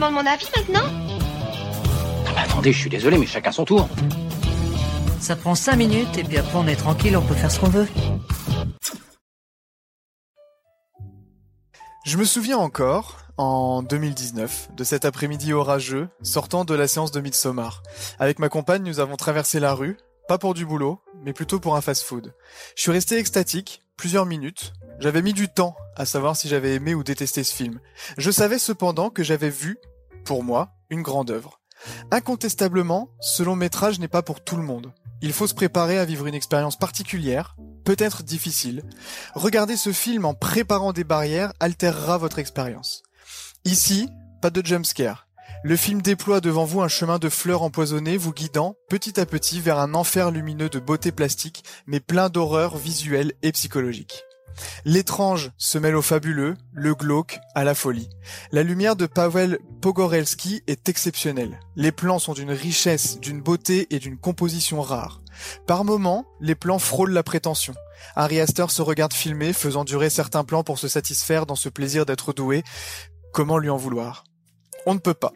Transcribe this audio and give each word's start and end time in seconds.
demandes 0.00 0.14
mon 0.14 0.26
avis 0.26 0.48
maintenant 0.56 0.88
Ah 2.26 2.32
bah 2.34 2.40
attendez, 2.44 2.72
je 2.72 2.78
suis 2.78 2.88
désolé, 2.88 3.18
mais 3.18 3.26
chacun 3.26 3.52
son 3.52 3.66
tour. 3.66 3.86
Ça 5.20 5.36
prend 5.36 5.54
5 5.54 5.76
minutes 5.76 6.16
et 6.16 6.24
puis 6.24 6.38
après 6.38 6.56
on 6.56 6.66
est 6.66 6.76
tranquille, 6.76 7.14
on 7.18 7.22
peut 7.22 7.34
faire 7.34 7.50
ce 7.50 7.60
qu'on 7.60 7.68
veut. 7.68 7.86
Je 12.06 12.16
me 12.16 12.24
souviens 12.24 12.56
encore, 12.56 13.18
en 13.36 13.82
2019, 13.82 14.70
de 14.74 14.84
cet 14.84 15.04
après-midi 15.04 15.52
orageux, 15.52 16.08
sortant 16.22 16.64
de 16.64 16.74
la 16.74 16.88
séance 16.88 17.12
de 17.12 17.20
Midsommar. 17.20 17.82
Avec 18.18 18.38
ma 18.38 18.48
compagne, 18.48 18.82
nous 18.82 19.00
avons 19.00 19.16
traversé 19.16 19.60
la 19.60 19.74
rue, 19.74 19.98
pas 20.28 20.38
pour 20.38 20.54
du 20.54 20.64
boulot, 20.64 21.02
mais 21.26 21.34
plutôt 21.34 21.60
pour 21.60 21.76
un 21.76 21.82
fast-food. 21.82 22.32
Je 22.74 22.82
suis 22.82 22.90
resté 22.90 23.18
extatique, 23.18 23.82
plusieurs 23.98 24.24
minutes. 24.24 24.72
J'avais 24.98 25.20
mis 25.20 25.34
du 25.34 25.48
temps 25.48 25.76
à 25.94 26.06
savoir 26.06 26.36
si 26.36 26.48
j'avais 26.48 26.74
aimé 26.74 26.94
ou 26.94 27.04
détesté 27.04 27.44
ce 27.44 27.54
film. 27.54 27.80
Je 28.16 28.30
savais 28.30 28.58
cependant 28.58 29.10
que 29.10 29.22
j'avais 29.22 29.50
vu, 29.50 29.76
pour 30.24 30.44
moi, 30.44 30.70
une 30.90 31.02
grande 31.02 31.30
œuvre. 31.30 31.60
Incontestablement, 32.10 33.10
ce 33.20 33.42
long 33.42 33.56
métrage 33.56 33.98
n'est 33.98 34.08
pas 34.08 34.22
pour 34.22 34.42
tout 34.42 34.56
le 34.56 34.62
monde. 34.62 34.92
Il 35.22 35.32
faut 35.32 35.46
se 35.46 35.54
préparer 35.54 35.98
à 35.98 36.04
vivre 36.04 36.26
une 36.26 36.34
expérience 36.34 36.78
particulière, 36.78 37.56
peut-être 37.84 38.22
difficile. 38.22 38.82
Regarder 39.34 39.76
ce 39.76 39.92
film 39.92 40.24
en 40.24 40.34
préparant 40.34 40.92
des 40.92 41.04
barrières 41.04 41.52
altérera 41.60 42.18
votre 42.18 42.38
expérience. 42.38 43.02
Ici, 43.64 44.08
pas 44.40 44.50
de 44.50 44.64
jumpscare. 44.64 45.26
Le 45.62 45.76
film 45.76 46.00
déploie 46.00 46.40
devant 46.40 46.64
vous 46.64 46.80
un 46.80 46.88
chemin 46.88 47.18
de 47.18 47.28
fleurs 47.28 47.62
empoisonnées 47.62 48.16
vous 48.16 48.32
guidant 48.32 48.76
petit 48.88 49.20
à 49.20 49.26
petit 49.26 49.60
vers 49.60 49.78
un 49.78 49.92
enfer 49.92 50.30
lumineux 50.30 50.70
de 50.70 50.78
beauté 50.78 51.12
plastique 51.12 51.64
mais 51.86 52.00
plein 52.00 52.30
d'horreurs 52.30 52.78
visuelles 52.78 53.32
et 53.42 53.52
psychologiques. 53.52 54.24
L'étrange 54.84 55.50
se 55.58 55.78
mêle 55.78 55.96
au 55.96 56.02
fabuleux, 56.02 56.56
le 56.72 56.94
glauque 56.94 57.38
à 57.54 57.64
la 57.64 57.74
folie. 57.74 58.08
La 58.52 58.62
lumière 58.62 58.96
de 58.96 59.06
Paweł 59.06 59.58
Pogorelski 59.80 60.62
est 60.66 60.88
exceptionnelle. 60.88 61.60
Les 61.76 61.92
plans 61.92 62.18
sont 62.18 62.34
d'une 62.34 62.52
richesse, 62.52 63.20
d'une 63.20 63.40
beauté 63.40 63.86
et 63.90 63.98
d'une 63.98 64.18
composition 64.18 64.80
rare. 64.82 65.20
Par 65.66 65.84
moments, 65.84 66.24
les 66.40 66.54
plans 66.54 66.78
frôlent 66.78 67.12
la 67.12 67.22
prétention. 67.22 67.74
Harry 68.14 68.40
Astor 68.40 68.70
se 68.70 68.82
regarde 68.82 69.12
filmer, 69.12 69.52
faisant 69.52 69.84
durer 69.84 70.10
certains 70.10 70.44
plans 70.44 70.64
pour 70.64 70.78
se 70.78 70.88
satisfaire 70.88 71.46
dans 71.46 71.56
ce 71.56 71.68
plaisir 71.68 72.06
d'être 72.06 72.32
doué. 72.32 72.62
Comment 73.32 73.58
lui 73.58 73.70
en 73.70 73.76
vouloir? 73.76 74.24
On 74.86 74.94
ne 74.94 74.98
peut 74.98 75.14
pas. 75.14 75.32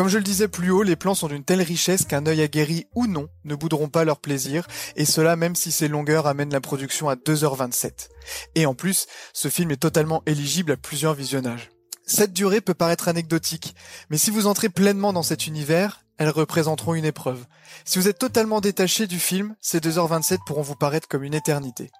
Comme 0.00 0.08
je 0.08 0.16
le 0.16 0.24
disais 0.24 0.48
plus 0.48 0.70
haut, 0.70 0.82
les 0.82 0.96
plans 0.96 1.14
sont 1.14 1.28
d'une 1.28 1.44
telle 1.44 1.60
richesse 1.60 2.06
qu'un 2.06 2.24
œil 2.24 2.40
aguerri 2.40 2.86
ou 2.94 3.06
non 3.06 3.28
ne 3.44 3.54
bouderont 3.54 3.90
pas 3.90 4.02
leur 4.02 4.18
plaisir, 4.18 4.66
et 4.96 5.04
cela 5.04 5.36
même 5.36 5.54
si 5.54 5.70
ces 5.70 5.88
longueurs 5.88 6.26
amènent 6.26 6.54
la 6.54 6.62
production 6.62 7.10
à 7.10 7.16
2h27. 7.16 8.08
Et 8.54 8.64
en 8.64 8.74
plus, 8.74 9.08
ce 9.34 9.48
film 9.48 9.70
est 9.72 9.76
totalement 9.76 10.22
éligible 10.24 10.72
à 10.72 10.78
plusieurs 10.78 11.12
visionnages. 11.12 11.68
Cette 12.06 12.32
durée 12.32 12.62
peut 12.62 12.72
paraître 12.72 13.08
anecdotique, 13.08 13.74
mais 14.08 14.16
si 14.16 14.30
vous 14.30 14.46
entrez 14.46 14.70
pleinement 14.70 15.12
dans 15.12 15.22
cet 15.22 15.46
univers, 15.46 16.02
elles 16.16 16.30
représenteront 16.30 16.94
une 16.94 17.04
épreuve. 17.04 17.44
Si 17.84 17.98
vous 17.98 18.08
êtes 18.08 18.18
totalement 18.18 18.62
détaché 18.62 19.06
du 19.06 19.18
film, 19.18 19.54
ces 19.60 19.80
2h27 19.80 20.38
pourront 20.46 20.62
vous 20.62 20.76
paraître 20.76 21.08
comme 21.08 21.24
une 21.24 21.34
éternité. 21.34 21.90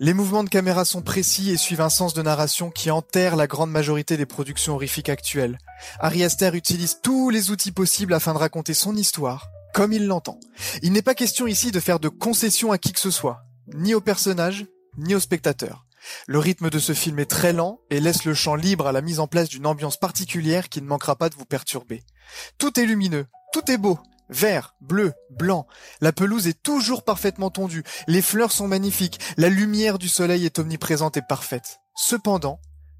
Les 0.00 0.14
mouvements 0.14 0.44
de 0.44 0.48
caméra 0.48 0.84
sont 0.84 1.02
précis 1.02 1.50
et 1.50 1.56
suivent 1.56 1.80
un 1.80 1.90
sens 1.90 2.14
de 2.14 2.22
narration 2.22 2.70
qui 2.70 2.90
enterre 2.90 3.36
la 3.36 3.46
grande 3.46 3.70
majorité 3.70 4.16
des 4.16 4.26
productions 4.26 4.74
horrifiques 4.74 5.08
actuelles. 5.08 5.58
Ari 6.00 6.24
Aster 6.24 6.50
utilise 6.54 6.98
tous 7.02 7.30
les 7.30 7.50
outils 7.50 7.72
possibles 7.72 8.14
afin 8.14 8.32
de 8.32 8.38
raconter 8.38 8.74
son 8.74 8.96
histoire, 8.96 9.48
comme 9.74 9.92
il 9.92 10.06
l'entend. 10.06 10.40
Il 10.82 10.92
n'est 10.92 11.02
pas 11.02 11.14
question 11.14 11.46
ici 11.46 11.70
de 11.70 11.80
faire 11.80 12.00
de 12.00 12.08
concessions 12.08 12.72
à 12.72 12.78
qui 12.78 12.92
que 12.92 13.00
ce 13.00 13.10
soit, 13.10 13.44
ni 13.74 13.94
au 13.94 14.00
personnage, 14.00 14.66
ni 14.98 15.14
au 15.14 15.20
spectateur. 15.20 15.86
Le 16.26 16.38
rythme 16.38 16.68
de 16.68 16.78
ce 16.78 16.94
film 16.94 17.18
est 17.18 17.30
très 17.30 17.52
lent 17.52 17.80
et 17.90 18.00
laisse 18.00 18.24
le 18.24 18.34
champ 18.34 18.54
libre 18.54 18.88
à 18.88 18.92
la 18.92 19.02
mise 19.02 19.20
en 19.20 19.28
place 19.28 19.48
d'une 19.48 19.66
ambiance 19.66 19.96
particulière 19.96 20.68
qui 20.68 20.82
ne 20.82 20.86
manquera 20.86 21.16
pas 21.16 21.28
de 21.28 21.36
vous 21.36 21.44
perturber. 21.44 22.02
Tout 22.58 22.78
est 22.80 22.86
lumineux, 22.86 23.26
tout 23.52 23.70
est 23.70 23.78
beau, 23.78 23.98
Vert, 24.32 24.74
bleu, 24.80 25.12
blanc. 25.30 25.66
La 26.00 26.12
pelouse 26.12 26.48
est 26.48 26.62
toujours 26.62 27.04
parfaitement 27.04 27.50
tondue. 27.50 27.84
Les 28.08 28.22
fleurs 28.22 28.50
sont 28.50 28.66
magnifiques. 28.66 29.20
La 29.36 29.50
lumière 29.50 29.98
du 29.98 30.08
soleil 30.08 30.46
est 30.46 30.58
omniprésente 30.58 31.18
et 31.18 31.22
parfaite. 31.22 31.80
Cependant, 31.94 32.58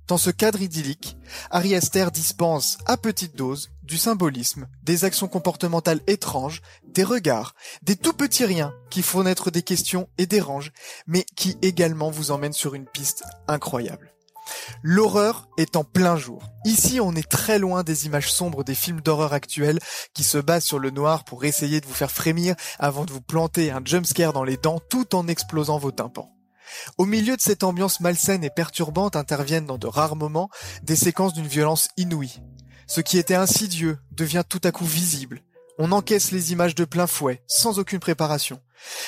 dans 0.08 0.18
ce 0.18 0.28
cadre 0.30 0.60
idyllique, 0.60 1.16
Ari 1.50 1.74
Aster 1.74 2.08
dispense 2.12 2.76
à 2.84 2.98
petite 2.98 3.34
dose 3.34 3.70
du 3.82 3.96
symbolisme, 3.96 4.68
des 4.82 5.04
actions 5.04 5.28
comportementales 5.28 6.00
étranges, 6.06 6.60
des 6.86 7.04
regards, 7.04 7.54
des 7.82 7.96
tout 7.96 8.12
petits 8.12 8.44
riens 8.44 8.74
qui 8.90 9.02
font 9.02 9.22
naître 9.22 9.50
des 9.50 9.62
questions 9.62 10.08
et 10.18 10.26
dérangent, 10.26 10.72
mais 11.06 11.24
qui 11.34 11.56
également 11.62 12.10
vous 12.10 12.30
emmènent 12.30 12.52
sur 12.52 12.74
une 12.74 12.86
piste 12.86 13.24
incroyable. 13.48 14.11
L'horreur 14.82 15.48
est 15.58 15.76
en 15.76 15.84
plein 15.84 16.16
jour. 16.16 16.42
Ici, 16.64 17.00
on 17.00 17.14
est 17.14 17.28
très 17.28 17.58
loin 17.58 17.82
des 17.82 18.06
images 18.06 18.32
sombres 18.32 18.64
des 18.64 18.74
films 18.74 19.00
d'horreur 19.00 19.32
actuels 19.32 19.78
qui 20.14 20.24
se 20.24 20.38
basent 20.38 20.64
sur 20.64 20.78
le 20.78 20.90
noir 20.90 21.24
pour 21.24 21.44
essayer 21.44 21.80
de 21.80 21.86
vous 21.86 21.94
faire 21.94 22.10
frémir 22.10 22.54
avant 22.78 23.04
de 23.04 23.12
vous 23.12 23.20
planter 23.20 23.70
un 23.70 23.82
jumpscare 23.84 24.32
dans 24.32 24.44
les 24.44 24.56
dents 24.56 24.80
tout 24.90 25.14
en 25.14 25.28
explosant 25.28 25.78
vos 25.78 25.92
tympans. 25.92 26.32
Au 26.98 27.04
milieu 27.04 27.36
de 27.36 27.42
cette 27.42 27.64
ambiance 27.64 28.00
malsaine 28.00 28.44
et 28.44 28.50
perturbante 28.50 29.16
interviennent 29.16 29.66
dans 29.66 29.78
de 29.78 29.86
rares 29.86 30.16
moments 30.16 30.50
des 30.82 30.96
séquences 30.96 31.34
d'une 31.34 31.46
violence 31.46 31.88
inouïe. 31.96 32.40
Ce 32.86 33.00
qui 33.00 33.18
était 33.18 33.34
insidieux 33.34 33.98
devient 34.10 34.44
tout 34.48 34.60
à 34.64 34.72
coup 34.72 34.84
visible. 34.84 35.42
On 35.78 35.92
encaisse 35.92 36.32
les 36.32 36.52
images 36.52 36.74
de 36.74 36.84
plein 36.84 37.06
fouet, 37.06 37.42
sans 37.46 37.78
aucune 37.78 37.98
préparation. 37.98 38.60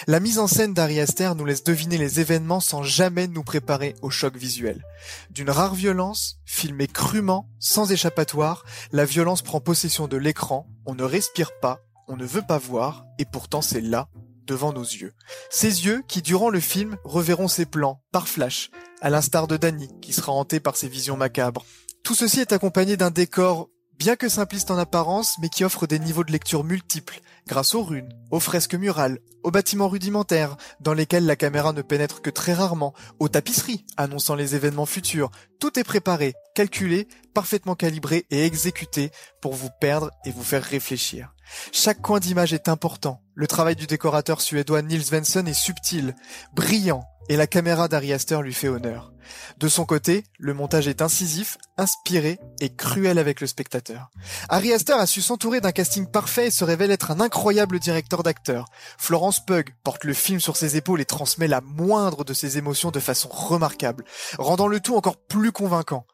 La 0.07 0.21
mise 0.21 0.39
en 0.39 0.47
scène 0.47 0.73
d'Ari 0.73 1.01
Aster 1.01 1.33
nous 1.37 1.45
laisse 1.45 1.65
deviner 1.65 1.99
les 1.99 2.21
événements 2.21 2.61
sans 2.61 2.83
jamais 2.83 3.27
nous 3.27 3.43
préparer 3.43 3.95
au 4.03 4.11
choc 4.11 4.37
visuel. 4.37 4.83
D'une 5.31 5.51
rare 5.51 5.75
violence, 5.75 6.39
filmée 6.45 6.87
crûment, 6.87 7.49
sans 7.59 7.93
échappatoire, 7.93 8.65
la 8.93 9.05
violence 9.05 9.43
prend 9.43 9.61
possession 9.61 10.09
de 10.09 10.17
l'écran, 10.17 10.67
on 10.87 10.95
ne 10.95 11.03
respire 11.03 11.51
pas, 11.61 11.81
on 12.09 12.17
ne 12.17 12.25
veut 12.25 12.45
pas 12.47 12.59
voir, 12.59 13.05
et 13.19 13.25
pourtant 13.25 13.63
c'est 13.63 13.81
là, 13.81 14.09
devant 14.47 14.73
nos 14.73 14.83
yeux. 14.83 15.13
Ces 15.51 15.87
yeux 15.87 16.03
qui, 16.07 16.23
durant 16.23 16.51
le 16.51 16.61
film, 16.61 16.97
reverront 17.05 17.49
ses 17.49 17.67
plans, 17.67 18.03
par 18.13 18.29
flash, 18.29 18.71
à 19.01 19.11
l'instar 19.11 19.49
de 19.49 19.57
Danny, 19.57 19.89
qui 20.01 20.13
sera 20.13 20.33
hanté 20.33 20.61
par 20.61 20.77
ses 20.77 20.89
visions 20.89 21.17
macabres. 21.17 21.65
Tout 22.05 22.15
ceci 22.15 22.41
est 22.41 22.53
accompagné 22.53 22.97
d'un 22.97 23.11
décor 23.11 23.71
bien 23.99 24.17
que 24.17 24.29
simpliste 24.29 24.71
en 24.71 24.79
apparence, 24.79 25.37
mais 25.41 25.49
qui 25.49 25.65
offre 25.65 25.87
des 25.87 25.99
niveaux 25.99 26.25
de 26.25 26.33
lecture 26.33 26.65
multiples, 26.65 27.21
grâce 27.47 27.75
aux 27.75 27.83
runes, 27.83 28.13
aux 28.31 28.41
fresques 28.41 28.75
murales, 28.75 29.19
aux 29.43 29.51
bâtiments 29.51 29.89
rudimentaires, 29.89 30.57
dans 30.81 30.95
lesquels 30.95 31.27
la 31.27 31.37
caméra 31.37 31.73
ne 31.73 31.83
pénètre 31.83 32.23
que 32.23 32.31
très 32.31 32.55
rarement, 32.55 32.95
aux 33.19 33.29
tapisseries, 33.29 33.85
annonçant 33.97 34.35
les 34.35 34.55
événements 34.55 34.87
futurs. 34.87 35.31
Tout 35.61 35.79
est 35.79 35.85
préparé, 35.85 36.35
calculé, 36.55 37.09
parfaitement 37.35 37.75
calibré 37.75 38.27
et 38.31 38.45
exécuté 38.45 39.11
pour 39.41 39.55
vous 39.55 39.71
perdre 39.81 40.11
et 40.25 40.31
vous 40.31 40.43
faire 40.43 40.63
réfléchir. 40.63 41.35
Chaque 41.73 42.01
coin 42.01 42.21
d'image 42.21 42.53
est 42.53 42.69
important. 42.69 43.21
Le 43.35 43.47
travail 43.47 43.77
du 43.77 43.87
décorateur 43.87 44.41
suédois 44.41 44.83
Nils 44.83 45.05
Svensson 45.05 45.45
est 45.47 45.53
subtil, 45.53 46.15
brillant, 46.55 47.05
et 47.29 47.37
la 47.37 47.47
caméra 47.47 47.89
d'Ari 47.89 48.13
Aster 48.13 48.41
lui 48.43 48.53
fait 48.53 48.69
honneur. 48.69 49.13
De 49.59 49.69
son 49.69 49.87
côté, 49.87 50.25
le 50.39 50.53
montage 50.53 50.89
est 50.89 51.01
incisif, 51.01 51.57
inspiré 51.79 52.39
et 52.61 52.75
cruel 52.75 53.19
avec 53.19 53.41
le 53.41 53.47
spectateur. 53.47 54.11
Ari 54.49 54.73
Aster 54.73 54.93
a 54.93 55.07
su 55.07 55.23
s'entourer 55.23 55.61
d'un 55.61 55.73
casting 55.73 56.07
parfait 56.07 56.49
et 56.49 56.51
se 56.51 56.65
révèle 56.65 56.91
être 56.91 57.11
un 57.11 57.21
incroyable 57.35 57.81
directeur 57.81 58.23
d'acteurs. 58.23 58.67
Florence 58.97 59.45
Pug 59.45 59.75
porte 59.83 60.05
le 60.05 60.15
film 60.15 60.39
sur 60.39 60.57
ses 60.57 60.77
épaules 60.77 61.01
et 61.01 61.05
transmet 61.05 61.49
la 61.49 61.61
moindre 61.61 62.23
de 62.23 62.33
ses 62.33 62.59
émotions 62.59 62.93
de 62.93 63.01
façon 63.01 63.29
remarquable, 63.29 64.05
rendant 64.39 64.69
le 64.69 64.79
tout 64.79 64.95
encore 64.95 65.17
plus 65.17 65.51
convaincant. 65.51 66.07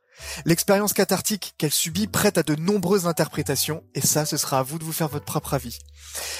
L'expérience 0.47 0.95
cathartique 0.95 1.55
qu'elle 1.59 1.73
subit 1.73 2.07
prête 2.07 2.39
à 2.39 2.43
de 2.43 2.55
nombreuses 2.55 3.07
interprétations, 3.07 3.85
et 3.95 4.01
ça, 4.01 4.25
ce 4.25 4.39
sera 4.39 4.61
à 4.61 4.63
vous 4.63 4.79
de 4.79 4.85
vous 4.85 4.95
faire 4.95 5.09
votre 5.09 5.27
propre 5.27 5.53
avis. 5.53 5.79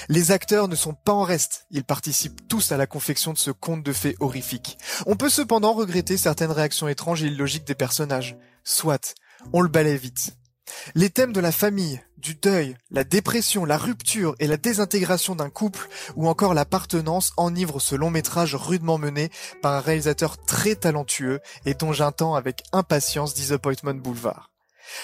Les 0.09 0.31
acteurs 0.31 0.67
ne 0.67 0.75
sont 0.75 0.95
pas 0.95 1.13
en 1.13 1.23
reste, 1.23 1.67
ils 1.69 1.83
participent 1.83 2.47
tous 2.47 2.71
à 2.71 2.77
la 2.77 2.87
confection 2.87 3.33
de 3.33 3.37
ce 3.37 3.51
conte 3.51 3.83
de 3.83 3.93
fées 3.93 4.15
horrifique. 4.19 4.79
On 5.05 5.15
peut 5.15 5.29
cependant 5.29 5.73
regretter 5.73 6.17
certaines 6.17 6.51
réactions 6.51 6.87
étranges 6.87 7.21
et 7.21 7.27
illogiques 7.27 7.67
des 7.67 7.75
personnages. 7.75 8.35
Soit, 8.63 9.13
on 9.53 9.61
le 9.61 9.69
balaye 9.69 9.97
vite. 9.97 10.35
Les 10.95 11.09
thèmes 11.09 11.33
de 11.33 11.39
la 11.39 11.51
famille, 11.51 12.01
du 12.17 12.35
deuil, 12.35 12.77
la 12.91 13.03
dépression, 13.03 13.65
la 13.65 13.77
rupture 13.77 14.35
et 14.39 14.47
la 14.47 14.57
désintégration 14.57 15.35
d'un 15.35 15.49
couple 15.49 15.89
ou 16.15 16.27
encore 16.27 16.53
l'appartenance 16.53 17.33
enivrent 17.37 17.81
ce 17.81 17.95
long 17.95 18.09
métrage 18.09 18.55
rudement 18.55 18.97
mené 18.97 19.31
par 19.61 19.73
un 19.73 19.79
réalisateur 19.79 20.37
très 20.37 20.75
talentueux 20.75 21.39
et 21.65 21.73
dont 21.73 21.93
j'attends 21.93 22.35
avec 22.35 22.63
impatience 22.71 23.33
Disappointment 23.33 23.95
Boulevard. 23.95 24.51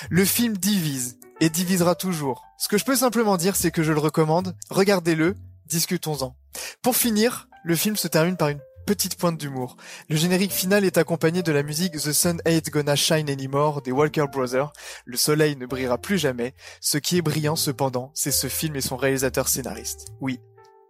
Le 0.10 0.26
film 0.26 0.58
divise 0.58 1.18
et 1.40 1.50
divisera 1.50 1.96
toujours. 1.96 2.44
Ce 2.58 2.68
que 2.68 2.78
je 2.78 2.86
peux 2.86 2.96
simplement 2.96 3.38
dire, 3.38 3.56
c'est 3.56 3.72
que 3.72 3.84
je 3.84 3.94
le 3.94 4.00
recommande, 4.00 4.56
regardez-le, 4.70 5.36
discutons-en. 5.66 6.36
Pour 6.82 6.96
finir, 6.96 7.48
le 7.64 7.76
film 7.76 7.96
se 7.96 8.08
termine 8.08 8.38
par 8.38 8.50
une 8.50 8.62
petite 8.88 9.18
pointe 9.18 9.38
d'humour. 9.38 9.76
Le 10.10 10.16
générique 10.16 10.54
final 10.54 10.86
est 10.86 10.98
accompagné 10.98 11.44
de 11.44 11.52
la 11.52 11.62
musique 11.62 11.92
The 11.92 12.14
Sun 12.14 12.42
Ain't 12.46 12.72
Gonna 12.72 12.96
Shine 12.96 13.30
Anymore 13.30 13.82
des 13.82 13.92
Walker 13.92 14.26
Brothers. 14.32 14.72
Le 15.06 15.18
soleil 15.18 15.58
ne 15.58 15.66
brillera 15.66 15.98
plus 15.98 16.18
jamais. 16.18 16.56
Ce 16.80 16.98
qui 16.98 17.18
est 17.18 17.22
brillant 17.22 17.58
cependant, 17.58 18.12
c'est 18.16 18.32
ce 18.32 18.48
film 18.48 18.78
et 18.78 18.82
son 18.82 18.96
réalisateur 18.96 19.50
scénariste. 19.50 20.08
Oui, 20.22 20.40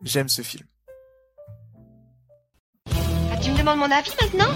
j'aime 0.04 0.30
ce 0.30 0.44
film. 0.44 0.66
Ah, 3.32 3.38
tu 3.42 3.50
me 3.52 3.58
demandes 3.58 3.80
mon 3.80 3.92
avis 3.92 4.14
maintenant? 4.22 4.54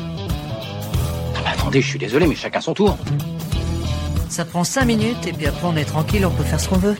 Ah 1.35 1.41
bah 1.43 1.51
attendez, 1.53 1.81
je 1.81 1.87
suis 1.87 1.99
désolé, 1.99 2.27
mais 2.27 2.35
chacun 2.35 2.61
son 2.61 2.75
tour. 2.75 2.95
Ça 4.29 4.45
prend 4.45 4.63
cinq 4.63 4.85
minutes 4.85 5.25
et 5.25 5.33
puis 5.33 5.47
après 5.47 5.65
on 5.65 5.75
est 5.75 5.85
tranquille, 5.85 6.25
on 6.27 6.31
peut 6.31 6.43
faire 6.43 6.59
ce 6.59 6.69
qu'on 6.69 6.77
veut. 6.77 6.95